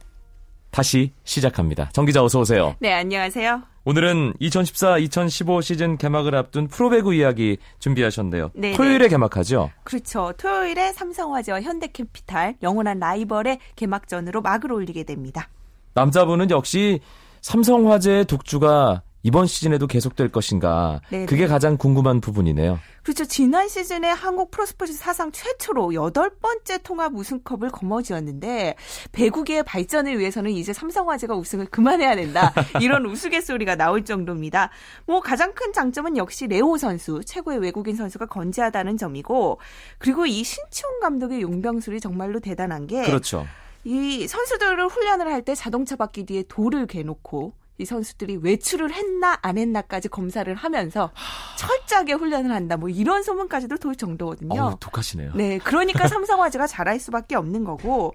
다시 0.72 1.12
시작합니다. 1.22 1.90
정 1.92 2.04
기자 2.04 2.24
어서 2.24 2.40
오세요. 2.40 2.74
네, 2.80 2.92
안녕하세요. 2.92 3.62
오늘은 3.88 4.34
2014-2015 4.42 5.62
시즌 5.62 5.96
개막을 5.96 6.34
앞둔 6.34 6.68
프로배구 6.68 7.14
이야기 7.14 7.56
준비하셨네요. 7.78 8.50
네 8.52 8.74
토요일에 8.74 9.08
개막하죠? 9.08 9.70
그렇죠. 9.82 10.34
토요일에 10.36 10.92
삼성화재와 10.92 11.62
현대캐피탈 11.62 12.56
영원한 12.62 12.98
라이벌의 12.98 13.58
개막전으로 13.76 14.42
막을 14.42 14.72
올리게 14.72 15.04
됩니다. 15.04 15.48
남자분은 15.94 16.50
역시 16.50 17.00
삼성화재의 17.40 18.26
독주가 18.26 19.00
이번 19.28 19.46
시즌에도 19.46 19.86
계속될 19.86 20.30
것인가 20.30 21.02
네네. 21.10 21.26
그게 21.26 21.46
가장 21.46 21.76
궁금한 21.76 22.22
부분이네요. 22.22 22.80
그렇죠. 23.02 23.26
지난 23.26 23.68
시즌에 23.68 24.08
한국 24.08 24.50
프로스포츠 24.50 24.94
사상 24.94 25.32
최초로 25.32 25.92
여덟 25.92 26.30
번째 26.30 26.78
통합 26.78 27.14
우승컵을 27.14 27.70
거머쥐었는데 27.70 28.76
배구계의 29.12 29.64
발전을 29.64 30.18
위해서는 30.18 30.50
이제 30.52 30.72
삼성화재가 30.72 31.34
우승을 31.36 31.66
그만해야 31.66 32.16
된다. 32.16 32.54
이런 32.80 33.04
우스갯소리가 33.04 33.76
나올 33.76 34.02
정도입니다. 34.02 34.70
뭐 35.04 35.20
가장 35.20 35.52
큰 35.52 35.74
장점은 35.74 36.16
역시 36.16 36.46
레오 36.46 36.78
선수, 36.78 37.20
최고의 37.22 37.58
외국인 37.58 37.96
선수가 37.96 38.26
건재하다는 38.26 38.96
점이고 38.96 39.60
그리고 39.98 40.24
이 40.24 40.42
신치홍 40.42 41.00
감독의 41.00 41.42
용병술이 41.42 42.00
정말로 42.00 42.40
대단한 42.40 42.86
게 42.86 43.02
그렇죠. 43.02 43.46
이 43.84 44.26
선수들을 44.26 44.86
훈련을 44.88 45.26
할 45.30 45.42
때 45.42 45.54
자동차 45.54 45.96
바퀴 45.96 46.24
뒤에 46.24 46.44
돌을 46.48 46.86
개놓고 46.86 47.52
이 47.78 47.84
선수들이 47.84 48.38
외출을 48.42 48.92
했나 48.92 49.38
안 49.40 49.56
했나까지 49.56 50.08
검사를 50.08 50.52
하면서 50.52 51.12
철저하게 51.56 52.14
훈련을 52.14 52.50
한다. 52.50 52.76
뭐 52.76 52.88
이런 52.88 53.22
소문까지도 53.22 53.76
돌 53.76 53.94
정도거든요. 53.94 54.60
어, 54.60 54.76
독하시네요. 54.78 55.32
네, 55.34 55.58
그러니까 55.58 56.06
삼성화재가 56.08 56.66
잘할 56.66 56.98
수밖에 56.98 57.36
없는 57.36 57.64
거고 57.64 58.14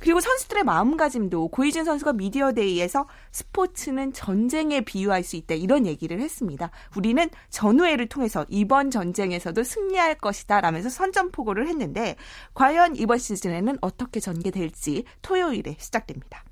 그리고 0.00 0.20
선수들의 0.20 0.64
마음가짐도 0.64 1.48
고이진 1.48 1.84
선수가 1.84 2.14
미디어데이에서 2.14 3.06
스포츠는 3.32 4.12
전쟁에 4.12 4.80
비유할 4.80 5.22
수 5.22 5.36
있다 5.36 5.54
이런 5.54 5.86
얘기를 5.86 6.20
했습니다. 6.20 6.70
우리는 6.96 7.28
전우회를 7.50 8.08
통해서 8.08 8.46
이번 8.48 8.90
전쟁에서도 8.90 9.62
승리할 9.62 10.16
것이다 10.16 10.60
라면서 10.60 10.88
선전포고를 10.88 11.68
했는데 11.68 12.16
과연 12.54 12.96
이번 12.96 13.18
시즌에는 13.18 13.78
어떻게 13.80 14.20
전개될지 14.20 15.04
토요일에 15.22 15.76
시작됩니다. 15.78 16.44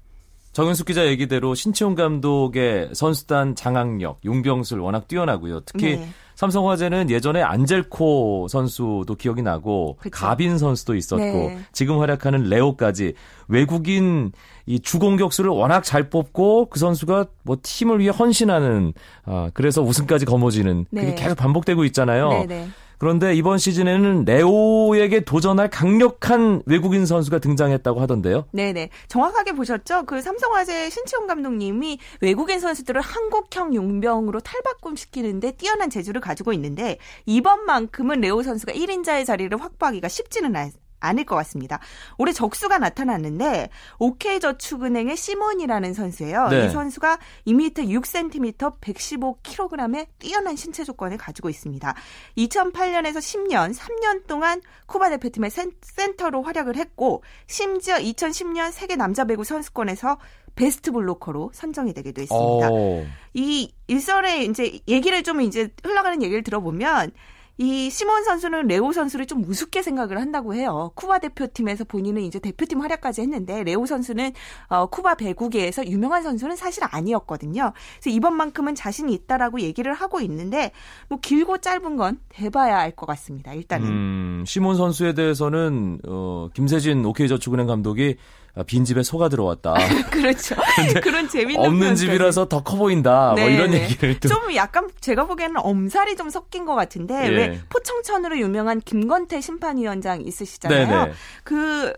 정윤숙 0.59 0.87
기자 0.87 1.07
얘기대로 1.07 1.55
신치용 1.55 1.95
감독의 1.95 2.89
선수단 2.93 3.55
장악력, 3.55 4.19
용병술 4.25 4.81
워낙 4.81 5.07
뛰어나고요. 5.07 5.61
특히 5.61 5.99
네. 5.99 6.09
삼성화재는 6.35 7.11
예전에 7.11 7.43
안젤코 7.43 8.49
선수도 8.51 9.15
기억이 9.17 9.41
나고 9.41 9.99
그쵸. 10.01 10.11
가빈 10.13 10.59
선수도 10.59 10.97
있었고 10.97 11.23
네. 11.23 11.61
지금 11.71 12.01
활약하는 12.01 12.49
레오까지 12.49 13.15
외국인 13.47 14.33
이 14.67 14.81
주공격수를 14.81 15.49
워낙 15.49 15.85
잘 15.85 16.11
뽑고 16.11 16.71
그 16.71 16.81
선수가 16.81 17.27
뭐 17.45 17.57
팀을 17.63 18.01
위해 18.01 18.11
헌신하는 18.11 18.95
아 19.27 19.53
그래서 19.55 19.81
우승까지 19.81 20.27
거머쥐는 20.27 20.87
그게 20.91 21.03
네. 21.03 21.15
계속 21.15 21.37
반복되고 21.37 21.85
있잖아요. 21.85 22.31
네네. 22.31 22.69
그런데 22.99 23.35
이번 23.35 23.59
시즌에는 23.59 24.25
레오에게 24.25 25.21
도전할 25.21 25.71
강력한 25.71 26.63
외국인 26.67 27.07
선수가 27.07 27.39
등장했다고 27.39 28.01
하던데요. 28.01 28.47
네네. 28.53 28.91
정확하게 29.09 29.53
보셨죠? 29.53 30.05
그 30.05 30.21
삼성화재 30.21 30.91
신치용 30.91 31.27
감독님이 31.27 31.99
외국인 32.21 32.59
선수들을 32.61 33.01
한국형 33.01 33.75
용병으로 33.75 34.41
탈바꿈시키는데 34.41 35.53
뛰어난 35.53 35.91
재주를 35.91 36.21
가지고 36.21 36.53
있는데 36.53 36.99
이번만큼은 37.27 38.21
레오 38.21 38.43
선수가 38.43 38.73
1인자의 38.73 39.25
자리를 39.25 39.57
확보하기가 39.61 40.09
쉽지는 40.09 40.57
않, 40.57 40.73
않을 41.01 41.25
것 41.25 41.37
같습니다. 41.37 41.81
올해 42.17 42.33
적수가 42.33 42.79
나타났는데 42.79 43.71
OK저축은행의 43.99 45.17
시몬이라는 45.17 45.95
선수예요. 45.95 46.49
네. 46.49 46.67
이 46.67 46.71
선수가 46.71 47.19
2m 47.47 47.89
6cm 47.89 48.81
115kg의 48.81 50.07
뛰어난 50.19 50.57
신체 50.57 50.85
조건을 50.85 51.17
가지고 51.17 51.49
있습니다. 51.49 51.95
2008년에서 52.37 53.19
10년, 53.19 53.75
3년 53.75 54.27
동안 54.27 54.61
쿠바 54.87 55.11
대표팀의 55.11 55.51
센, 55.51 55.73
센터로 55.83 56.43
활약을 56.43 56.77
했고 56.77 57.23
심지어 57.47 57.97
2010년 57.97 58.73
세계 58.73 58.97
남자 58.97 59.25
배구 59.25 59.45
선수권에서 59.45 60.19
베스트 60.55 60.91
블로커로 60.91 61.51
선정이 61.55 61.95
되기도 61.95 62.23
했습니다. 62.23 62.69
어. 62.73 63.07
이 63.35 63.73
일설의 63.87 64.47
이제 64.47 64.81
얘기를 64.89 65.23
좀 65.23 65.41
이제 65.41 65.69
흘러가는 65.85 66.21
얘기를 66.21 66.43
들어보면 66.43 67.13
이 67.61 67.91
시몬 67.91 68.23
선수는 68.23 68.69
레오 68.69 68.93
선수를 68.93 69.27
좀 69.27 69.43
우습게 69.45 69.83
생각을 69.83 70.21
한다고 70.21 70.55
해요. 70.55 70.93
쿠바 70.95 71.19
대표팀에서 71.19 71.83
본인은 71.85 72.23
이제 72.23 72.39
대표팀 72.39 72.81
활약까지 72.81 73.23
했는데 73.23 73.65
레오 73.65 73.85
선수는 73.85 74.33
어, 74.69 74.87
쿠바 74.87 75.17
배구계에서 75.17 75.85
유명한 75.87 76.23
선수는 76.23 76.55
사실 76.55 76.85
아니었거든요. 76.87 77.73
그래서 78.01 78.15
이번만큼은 78.17 78.77
자신이 78.77 79.13
있다라고 79.13 79.61
얘기를 79.61 79.93
하고 79.93 80.21
있는데 80.21 80.71
뭐 81.09 81.19
길고 81.21 81.59
짧은 81.59 81.97
건 81.97 82.21
대봐야 82.29 82.79
알 82.79 82.93
것 82.99 83.07
같습니다. 83.07 83.53
일단은 83.55 83.87
음, 83.89 84.45
시몬 84.47 84.77
선수에 84.77 85.15
대해서는 85.15 86.01
어, 86.07 86.49
김세진 86.55 87.05
OK저축은행 87.05 87.67
감독이 87.67 88.17
아, 88.48 88.48
빈집에 88.65 89.03
소가 89.03 89.29
들어왔다. 89.29 89.75
그렇죠. 90.11 90.55
그런 91.03 91.29
재밌는 91.29 91.65
없는. 91.67 91.95
집이라서 91.97 92.49
더 92.49 92.63
커 92.63 92.77
보인다. 92.77 93.35
뭐 93.37 93.45
네, 93.45 93.55
이런 93.55 93.71
네. 93.71 93.83
얘기를 93.85 94.19
또 94.21 94.29
좀 94.29 94.55
약간 94.55 94.89
제가 95.01 95.27
보기에는 95.27 95.57
엄살이 95.59 96.17
좀 96.17 96.29
섞인 96.31 96.65
것 96.65 96.75
같은데 96.75 97.15
예. 97.27 97.29
왜 97.29 97.61
포청천으로 97.69 98.39
유명한 98.39 98.81
김건태 98.81 99.41
심판위원장 99.41 100.21
있으시잖아요. 100.23 100.87
네네. 100.87 101.13
그 101.45 101.93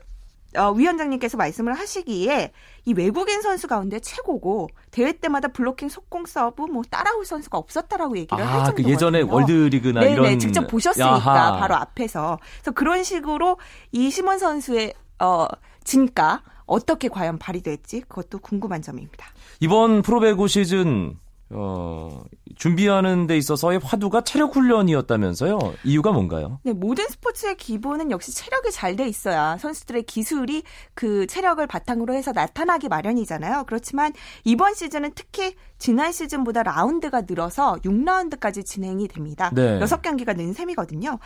어, 0.56 0.72
위원장님께서 0.72 1.36
말씀을 1.36 1.74
하시기에 1.74 2.50
이 2.84 2.92
외국인 2.94 3.40
선수 3.40 3.68
가운데 3.68 4.00
최고고 4.00 4.68
대회 4.90 5.12
때마다 5.12 5.46
블로킹 5.48 5.88
속공 5.88 6.26
서브 6.26 6.62
뭐 6.62 6.82
따라올 6.90 7.24
선수가 7.24 7.56
없었다라고 7.56 8.16
얘기를 8.18 8.44
할 8.44 8.48
아, 8.48 8.64
정도거든요. 8.64 8.84
그 8.86 8.92
예전에 8.92 9.20
월드리그나 9.22 10.00
네네, 10.00 10.12
이런 10.12 10.38
직접 10.40 10.66
보셨으니까 10.66 11.08
야하. 11.08 11.56
바로 11.60 11.76
앞에서 11.76 12.38
그래서 12.54 12.70
그런 12.72 13.04
식으로 13.04 13.58
이 13.92 14.10
시몬 14.10 14.38
선수의 14.40 14.92
어 15.20 15.46
진가 15.84 16.42
어떻게 16.70 17.08
과연 17.08 17.38
발휘될지 17.38 18.02
그것도 18.02 18.38
궁금한 18.38 18.80
점입니다. 18.80 19.26
이번 19.58 20.02
프로배구 20.02 20.46
시즌 20.46 21.18
어, 21.52 22.22
준비하는 22.56 23.26
데 23.26 23.36
있어서의 23.36 23.80
화두가 23.82 24.22
체력 24.22 24.54
훈련이었다면서요? 24.54 25.58
이유가 25.84 26.12
뭔가요? 26.12 26.60
네, 26.62 26.72
모든 26.72 27.08
스포츠의 27.08 27.56
기본은 27.56 28.10
역시 28.10 28.32
체력이 28.34 28.70
잘 28.70 28.90
돼 28.90 29.06
있어야 29.08 29.56
선수들의 29.58 30.02
기술이 30.02 30.64
그 30.94 31.26
체력을 31.28 31.64
바탕으로 31.66 32.12
해서 32.12 32.32
나타나기 32.32 32.88
마련이잖아요. 32.88 33.64
그렇지만 33.68 34.12
이번 34.44 34.74
시즌은 34.74 35.12
특히 35.14 35.54
지난 35.78 36.12
시즌보다 36.12 36.62
라운드가 36.64 37.22
늘어서 37.22 37.76
6라운드까지 37.84 38.66
진행이 38.66 39.08
됩니다. 39.08 39.50
네. 39.54 39.78
6경기가 39.78 40.36
는 40.36 40.52
셈이거든요. 40.52 41.18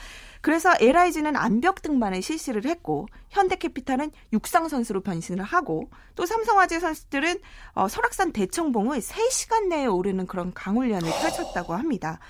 그래서 0.42 0.72
LIG는 0.78 1.37
암벽 1.37 1.82
등반을 1.82 2.22
실시를 2.22 2.66
했고 2.66 3.08
현대캐피탈은 3.30 4.12
육상 4.32 4.68
선수로 4.68 5.00
변신을 5.00 5.42
하고 5.42 5.88
또 6.14 6.26
삼성화재 6.26 6.78
선수들은 6.78 7.38
어, 7.72 7.88
설악산 7.88 8.32
대청봉을 8.32 9.00
3시간 9.00 9.68
내에 9.68 9.87
오르는 9.87 10.13
그런 10.27 10.53
강훈련을 10.55 11.11
펼쳤다고 11.20 11.74
합니다. 11.74 12.20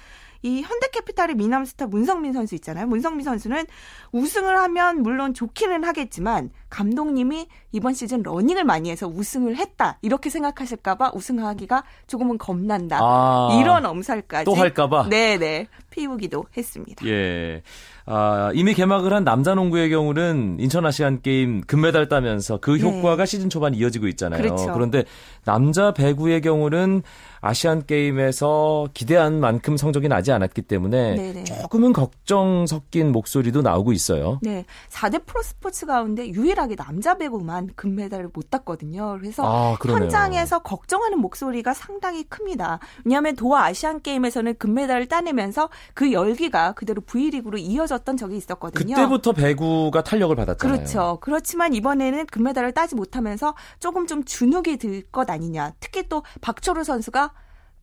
이 0.44 0.60
현대캐피탈의 0.60 1.36
미남스타 1.36 1.86
문성민 1.86 2.34
선수 2.34 2.54
있잖아요. 2.56 2.86
문성민 2.86 3.24
선수는 3.24 3.64
우승을 4.12 4.54
하면 4.58 5.02
물론 5.02 5.32
좋기는 5.32 5.82
하겠지만 5.84 6.50
감독님이 6.68 7.48
이번 7.72 7.94
시즌 7.94 8.22
러닝을 8.22 8.64
많이 8.64 8.90
해서 8.90 9.08
우승을 9.08 9.56
했다 9.56 9.98
이렇게 10.02 10.28
생각하실까봐 10.28 11.12
우승하기가 11.14 11.84
조금은 12.06 12.36
겁난다 12.36 12.98
아, 13.00 13.58
이런 13.58 13.86
엄살까지 13.86 14.44
또 14.44 14.54
할까봐? 14.54 15.08
네네 15.08 15.68
피우기도 15.90 16.44
했습니다. 16.56 17.06
예. 17.06 17.62
아, 18.06 18.50
이미 18.54 18.74
개막을 18.74 19.14
한 19.14 19.24
남자 19.24 19.54
농구의 19.54 19.88
경우는 19.88 20.58
인천 20.60 20.84
아시안 20.84 21.22
게임 21.22 21.62
금메달 21.62 22.08
따면서 22.08 22.58
그 22.58 22.72
네. 22.72 22.82
효과가 22.82 23.24
시즌 23.24 23.48
초반 23.48 23.74
이어지고 23.74 24.08
있잖아요. 24.08 24.42
그렇죠. 24.42 24.76
런데 24.76 25.04
남자 25.44 25.94
배구의 25.94 26.42
경우는 26.42 27.02
아시안 27.44 27.84
게임에서 27.84 28.88
기대한 28.94 29.38
만큼 29.38 29.76
성적이 29.76 30.08
나지 30.08 30.32
않았기 30.32 30.62
때문에 30.62 31.14
네네. 31.14 31.44
조금은 31.44 31.92
걱정 31.92 32.66
섞인 32.66 33.12
목소리도 33.12 33.60
나오고 33.60 33.92
있어요. 33.92 34.38
네, 34.40 34.64
4대 34.88 35.26
프로 35.26 35.42
스포츠 35.42 35.84
가운데 35.84 36.26
유일하게 36.26 36.76
남자 36.76 37.18
배구만 37.18 37.68
금메달을 37.76 38.30
못 38.32 38.48
땄거든요. 38.48 39.18
그래서 39.20 39.42
아. 39.44 39.76
현장에서 39.84 40.60
걱정하는 40.60 41.18
목소리가 41.18 41.74
상당히 41.74 42.24
큽니다. 42.24 42.78
왜냐하면 43.04 43.36
도하 43.36 43.64
아시안 43.64 44.00
게임에서는 44.00 44.54
금메달을 44.56 45.06
따내면서 45.08 45.68
그 45.92 46.12
열기가 46.12 46.72
그대로 46.72 47.02
V리그로 47.02 47.58
이어졌던 47.58 48.16
적이 48.16 48.38
있었거든요. 48.38 48.94
그때부터 48.94 49.32
배구가 49.32 50.02
탄력을 50.02 50.34
받았잖아요. 50.34 50.76
그렇죠. 50.78 51.18
그렇지만 51.20 51.74
이번에는 51.74 52.24
금메달을 52.26 52.72
따지 52.72 52.94
못하면서 52.94 53.54
조금 53.80 54.06
좀 54.06 54.24
주눅이 54.24 54.78
들 54.78 55.04
것 55.12 55.28
아니냐. 55.28 55.72
특히 55.80 56.08
또 56.08 56.22
박철우 56.40 56.82
선수가 56.84 57.33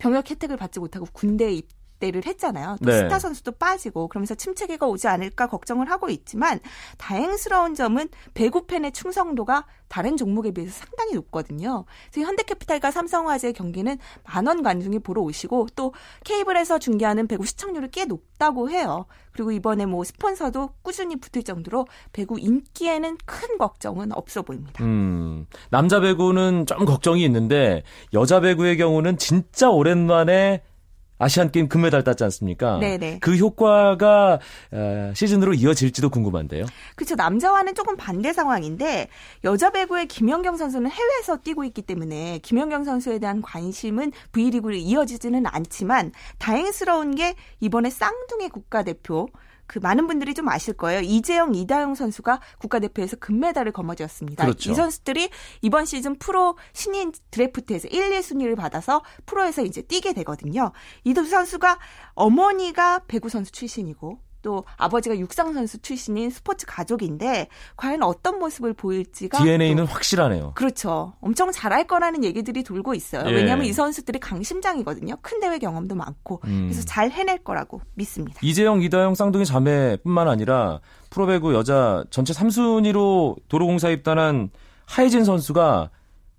병역 0.01 0.31
혜택을 0.31 0.57
받지 0.57 0.79
못하고 0.79 1.05
군대에 1.13 1.51
입 1.53 1.67
대를 2.01 2.25
했잖아요. 2.25 2.75
또 2.83 2.91
네. 2.91 2.97
스타 2.97 3.19
선수도 3.19 3.53
빠지고 3.53 4.07
그러면서 4.09 4.35
침체기가 4.35 4.87
오지 4.87 5.07
않을까 5.07 5.47
걱정을 5.47 5.89
하고 5.89 6.09
있지만 6.09 6.59
다행스러운 6.97 7.75
점은 7.75 8.09
배구 8.33 8.65
팬의 8.65 8.91
충성도가 8.91 9.65
다른 9.87 10.17
종목에 10.17 10.51
비해서 10.51 10.71
상당히 10.71 11.13
높거든요. 11.13 11.85
그래서 12.11 12.27
현대캐피탈과 12.27 12.91
삼성화재 12.91 13.51
경기는 13.51 13.97
만원 14.23 14.63
관중이 14.63 14.99
보러 14.99 15.21
오시고 15.21 15.67
또 15.75 15.93
케이블에서 16.23 16.79
중계하는 16.79 17.27
배구 17.27 17.45
시청률이 17.45 17.89
꽤 17.91 18.05
높다고 18.05 18.69
해요. 18.69 19.05
그리고 19.33 19.51
이번에 19.51 19.85
뭐 19.85 20.03
스폰서도 20.03 20.71
꾸준히 20.81 21.17
붙을 21.17 21.43
정도로 21.43 21.87
배구 22.13 22.39
인기에는 22.39 23.17
큰 23.25 23.57
걱정은 23.57 24.11
없어 24.13 24.41
보입니다. 24.41 24.83
음, 24.83 25.45
남자 25.69 25.99
배구는 25.99 26.65
좀 26.65 26.85
걱정이 26.85 27.23
있는데 27.25 27.83
여자 28.13 28.39
배구의 28.39 28.77
경우는 28.77 29.17
진짜 29.17 29.69
오랜만에 29.69 30.63
아시안 31.21 31.51
게임 31.51 31.69
금메달 31.69 32.03
땄지 32.03 32.23
않습니까? 32.23 32.79
네네. 32.79 33.19
그 33.19 33.35
효과가 33.35 34.39
어, 34.71 35.11
시즌으로 35.13 35.53
이어질지도 35.53 36.09
궁금한데요. 36.09 36.65
그렇죠. 36.95 37.13
남자와는 37.13 37.75
조금 37.75 37.95
반대 37.95 38.33
상황인데 38.33 39.07
여자 39.43 39.69
배구의 39.69 40.07
김연경 40.07 40.57
선수는 40.57 40.89
해외에서 40.89 41.37
뛰고 41.37 41.63
있기 41.65 41.83
때문에 41.83 42.39
김연경 42.39 42.85
선수에 42.85 43.19
대한 43.19 43.43
관심은 43.43 44.11
V리그로 44.31 44.73
이어지지는 44.73 45.45
않지만 45.45 46.11
다행스러운 46.39 47.13
게 47.13 47.35
이번에 47.59 47.91
쌍둥이 47.91 48.49
국가대표 48.49 49.27
그 49.71 49.79
많은 49.79 50.05
분들이 50.05 50.33
좀 50.33 50.49
아실 50.49 50.73
거예요. 50.73 50.99
이재영, 50.99 51.55
이다영 51.55 51.95
선수가 51.95 52.41
국가대표에서 52.59 53.15
금메달을 53.15 53.71
거머쥐었습니다. 53.71 54.43
그렇죠. 54.43 54.69
이 54.69 54.75
선수들이 54.75 55.29
이번 55.61 55.85
시즌 55.85 56.17
프로 56.17 56.57
신인 56.73 57.13
드래프트에서 57.31 57.87
1, 57.87 58.11
2 58.11 58.21
순위를 58.21 58.57
받아서 58.57 59.01
프로에서 59.25 59.63
이제 59.63 59.81
뛰게 59.81 60.11
되거든요. 60.11 60.73
이 61.05 61.13
두 61.13 61.25
선수가 61.25 61.79
어머니가 62.15 63.03
배구 63.07 63.29
선수 63.29 63.53
출신이고 63.53 64.19
또 64.41 64.63
아버지가 64.77 65.17
육상 65.17 65.53
선수 65.53 65.77
출신인 65.79 66.29
스포츠 66.29 66.65
가족인데 66.65 67.47
과연 67.77 68.03
어떤 68.03 68.39
모습을 68.39 68.73
보일지가 68.73 69.43
DNA는 69.43 69.85
또 69.85 69.91
확실하네요. 69.91 70.53
그렇죠. 70.55 71.13
엄청 71.21 71.51
잘할 71.51 71.85
거라는 71.85 72.23
얘기들이 72.23 72.63
돌고 72.63 72.93
있어요. 72.93 73.29
예. 73.29 73.31
왜냐하면 73.33 73.65
이 73.65 73.73
선수들이 73.73 74.19
강심장이거든요. 74.19 75.15
큰 75.21 75.39
대회 75.39 75.57
경험도 75.57 75.95
많고 75.95 76.41
음. 76.45 76.67
그래서 76.69 76.85
잘 76.85 77.11
해낼 77.11 77.37
거라고 77.39 77.81
믿습니다. 77.95 78.39
이재영, 78.41 78.81
이다영 78.81 79.15
쌍둥이 79.15 79.45
자매뿐만 79.45 80.27
아니라 80.27 80.79
프로배구 81.09 81.53
여자 81.53 82.03
전체 82.09 82.33
3순위로 82.33 83.37
도로공사 83.47 83.89
입단한 83.89 84.49
하혜진 84.85 85.23
선수가 85.23 85.89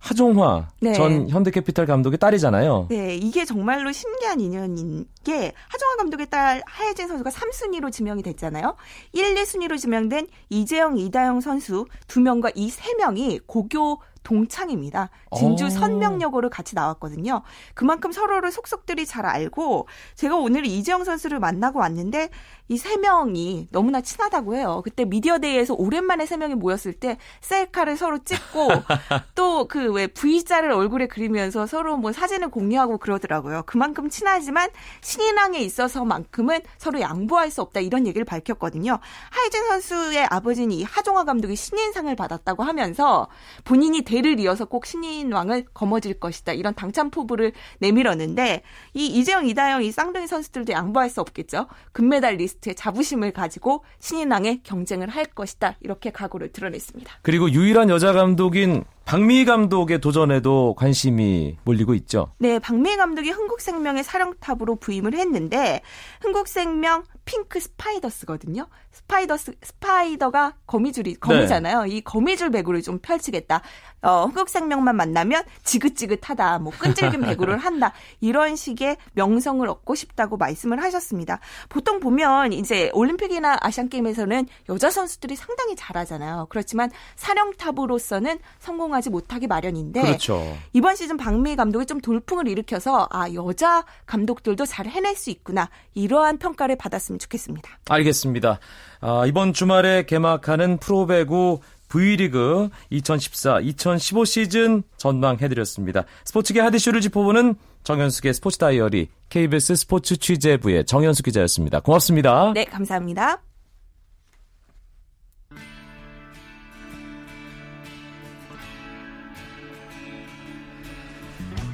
하종화 0.03 0.69
네. 0.81 0.93
전 0.95 1.29
현대캐피탈 1.29 1.87
감독의 1.87 2.19
딸이잖아요. 2.19 2.87
네, 2.91 3.15
이게 3.15 3.45
정말로 3.45 3.93
신기한 3.93 4.41
인연인 4.41 5.07
게 5.23 5.53
하종화 5.69 5.97
감독의 5.97 6.29
딸 6.29 6.61
하예진 6.67 7.07
선수가 7.07 7.31
3순위로 7.31 7.93
지명이 7.93 8.23
됐잖아요. 8.25 8.75
1, 9.12 9.35
2순위로 9.37 9.79
지명된 9.79 10.27
이재영, 10.51 10.99
이다영 10.99 11.41
선수 11.41 11.87
두 12.09 12.21
명과 12.21 12.51
이 12.57 12.69
세 12.69 12.95
명이 12.95 13.41
고교 13.47 14.01
동창입니다. 14.25 15.11
진주 15.37 15.65
오. 15.65 15.67
어. 15.67 15.71
선명여고를 15.71 16.49
같이 16.49 16.75
나왔거든요. 16.75 17.43
그만큼 17.75 18.12
서로를 18.12 18.51
속속들이 18.53 19.05
잘 19.07 19.27
알고 19.27 19.88
제가 20.15 20.37
오늘 20.37 20.65
이재영 20.65 21.05
선수를 21.05 21.38
만나고 21.41 21.81
왔는데 21.81 22.31
이 22.72 22.78
세 22.78 22.96
명이 22.96 23.68
너무나 23.70 24.00
친하다고 24.00 24.56
해요. 24.56 24.80
그때 24.85 25.04
미디어데이에서 25.04 25.74
오랜만에 25.74 26.26
세 26.26 26.37
명이 26.37 26.54
모였을 26.54 26.92
때 26.94 27.18
셀카를 27.40 27.96
서로 27.96 28.18
찍고 28.24 28.68
또 29.37 29.66
그 29.68 29.92
왜 29.92 30.06
V자를 30.06 30.72
얼굴에 30.72 31.06
그리면서 31.06 31.66
서로 31.66 31.96
뭐 31.96 32.12
사진을 32.12 32.48
공유하고 32.50 32.98
그러더라고요. 32.98 33.62
그만큼 33.66 34.08
친하지만 34.08 34.70
신인왕에 35.02 35.58
있어서만큼은 35.61 36.61
서로 36.78 37.00
양보할 37.00 37.50
수 37.50 37.61
없다 37.62 37.80
이런 37.80 38.06
얘기를 38.06 38.24
밝혔거든요. 38.24 38.98
하이진 39.30 39.66
선수의 39.68 40.26
아버지는 40.30 40.72
이 40.72 40.82
하종화 40.82 41.24
감독이 41.24 41.54
신인상을 41.56 42.14
받았다고 42.16 42.62
하면서 42.62 43.28
본인이 43.64 44.02
대를 44.02 44.40
이어서 44.40 44.64
꼭 44.64 44.87
신인왕을 44.87 45.66
거머쥘 45.74 46.18
것이다. 46.20 46.52
이런 46.54 46.74
당찬 46.74 47.11
포부를 47.11 47.52
내밀었는데 47.80 48.62
이 48.94 49.06
이재영, 49.06 49.46
이다영 49.46 49.82
이 49.82 49.92
쌍둥이 49.92 50.26
선수들도 50.26 50.72
양보할 50.72 51.11
수 51.11 51.20
없겠죠. 51.20 51.66
금메달 51.92 52.37
리스트 52.37 52.62
에 52.70 52.75
자부심을 52.75 53.33
가지고 53.33 53.85
신인왕에 53.98 54.61
경쟁을 54.62 55.09
할 55.09 55.25
것이다. 55.25 55.77
이렇게 55.81 56.11
각오를 56.11 56.53
드러냈습니다. 56.53 57.12
그리고 57.22 57.51
유일한 57.51 57.88
여자 57.90 58.12
감독인 58.12 58.85
박미희 59.05 59.44
감독의 59.45 60.01
도전에도 60.01 60.75
관심이 60.77 61.59
몰리고 61.65 61.95
있죠. 61.95 62.33
네, 62.38 62.59
박미희 62.59 62.96
감독이 62.97 63.31
흥국생명의 63.31 64.05
사령탑으로 64.05 64.77
부임을 64.77 65.15
했는데 65.15 65.83
흥국생명 66.21 67.05
핑크 67.25 67.61
스파이더스거든요. 67.61 68.67
스파이더스 68.91 69.55
spider가 69.62 70.55
거미줄이 70.67 71.15
거미잖아요. 71.15 71.85
네. 71.85 71.88
이 71.91 72.01
거미줄 72.01 72.51
배구를 72.51 72.83
좀 72.83 72.99
펼치겠다. 72.99 73.62
어, 74.03 74.27
흥국생명만 74.27 74.97
만나면 74.97 75.45
지긋지긋하다. 75.62 76.59
뭐 76.59 76.73
끈질긴 76.77 77.21
배구를 77.21 77.59
한다. 77.59 77.93
이런 78.21 78.57
식의 78.57 78.97
명성을 79.12 79.67
얻고 79.67 79.95
싶다고 79.95 80.37
말씀을 80.37 80.83
하셨습니다. 80.83 81.38
보통 81.69 82.01
보면 82.01 82.53
이제 82.53 82.91
올림픽이나 82.93 83.59
아시안 83.61 83.88
게임에서는 83.88 84.49
여자 84.69 84.91
선수들이 84.91 85.37
상당히 85.37 85.77
잘하잖아요. 85.77 86.47
그렇지만 86.51 86.91
사령탑으로서는 87.17 88.38
성공 88.59 88.91
하지 88.94 89.11
못하기 89.11 89.46
마련인데 89.46 90.02
그렇죠. 90.02 90.57
이번 90.72 90.96
시즌 90.96 91.16
박미 91.16 91.57
감독이 91.57 91.87
좀 91.87 92.00
돌풍을 92.00 92.48
일으켜서 92.48 93.09
아 93.11 93.33
여자 93.35 93.85
감독들도 94.07 94.64
잘 94.66 94.87
해낼 94.87 95.14
수 95.16 95.31
있구나 95.31 95.68
이러한 95.94 96.38
평가를 96.38 96.76
받았으면 96.76 97.18
좋겠습니다. 97.18 97.70
알겠습니다. 97.88 98.59
아, 99.00 99.26
이번 99.26 99.52
주말에 99.52 100.05
개막하는 100.07 100.78
프로배구 100.78 101.61
V리그 101.88 102.70
2014-2015 102.90 104.24
시즌 104.24 104.83
전망해드렸습니다. 104.96 106.05
스포츠계 106.24 106.61
하디슈를 106.61 107.02
짚어보는 107.02 107.55
정현숙의 107.85 108.33
스포츠 108.35 108.59
다이어리 108.59 109.09
KBS 109.28 109.76
스포츠 109.76 110.16
취재부의 110.16 110.87
정현숙 110.87 111.26
기자였습니다. 111.26 111.81
고맙습니다. 111.81 112.52
네, 112.55 112.64
감사합니다. 112.64 113.42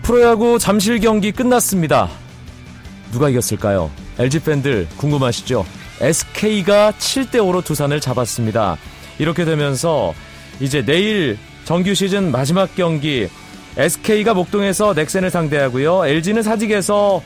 프로야구 0.09 0.59
잠실 0.59 1.01
경기 1.01 1.33
끝났습니다. 1.33 2.09
누가 3.13 3.29
이겼을까요? 3.29 3.91
LG 4.19 4.39
팬들 4.41 4.89
궁금하시죠? 4.97 5.67
SK가 6.01 6.93
7대5로 6.93 7.63
두산을 7.63 8.01
잡았습니다. 8.01 8.79
이렇게 9.19 9.45
되면서 9.45 10.15
이제 10.61 10.83
내일 10.83 11.37
정규 11.67 11.93
시즌 11.93 12.33
마지막 12.33 12.75
경기 12.75 13.29
SK가 13.77 14.33
목동에서 14.33 14.95
넥센을 14.95 15.29
상대하고요. 15.29 16.07
LG는 16.07 16.43
사직에서 16.43 17.21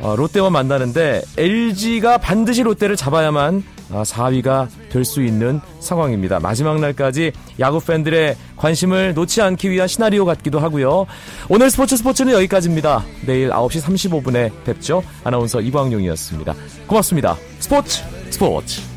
어, 0.00 0.16
롯데와 0.16 0.50
만나는데 0.50 1.22
LG가 1.38 2.18
반드시 2.18 2.64
롯데를 2.64 2.96
잡아야만 2.96 3.62
4위가 3.90 4.46
아, 4.48 4.68
될수 4.90 5.22
있는 5.22 5.60
상황입니다. 5.80 6.40
마지막 6.40 6.80
날까지 6.80 7.32
야구 7.60 7.80
팬들의 7.80 8.36
관심을 8.56 9.14
놓지 9.14 9.42
않기 9.42 9.70
위한 9.70 9.88
시나리오 9.88 10.24
같기도 10.24 10.58
하고요. 10.58 11.06
오늘 11.48 11.70
스포츠 11.70 11.96
스포츠는 11.96 12.32
여기까지입니다. 12.32 13.04
내일 13.26 13.50
9시 13.50 13.82
35분에 13.82 14.64
뵙죠. 14.64 15.02
아나운서 15.24 15.60
이광용이었습니다. 15.60 16.54
고맙습니다. 16.86 17.36
스포츠 17.60 18.02
스포츠. 18.30 18.95